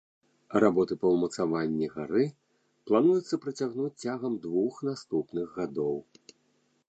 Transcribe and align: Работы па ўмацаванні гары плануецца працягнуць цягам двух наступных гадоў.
Работы 0.61 0.93
па 1.01 1.07
ўмацаванні 1.15 1.89
гары 1.97 2.23
плануецца 2.91 3.35
працягнуць 3.45 3.93
цягам 4.05 4.33
двух 4.45 4.73
наступных 4.89 5.47
гадоў. 5.61 5.95